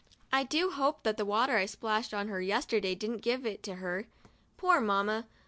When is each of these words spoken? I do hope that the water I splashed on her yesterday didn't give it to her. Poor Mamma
I 0.33 0.41
do 0.41 0.71
hope 0.71 1.03
that 1.03 1.17
the 1.17 1.25
water 1.25 1.57
I 1.57 1.67
splashed 1.67 2.11
on 2.11 2.27
her 2.27 2.41
yesterday 2.41 2.95
didn't 2.95 3.19
give 3.21 3.45
it 3.45 3.61
to 3.61 3.75
her. 3.75 4.07
Poor 4.57 4.81
Mamma 4.81 5.27